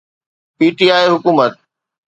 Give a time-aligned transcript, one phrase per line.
[0.57, 1.53] P T I حڪومت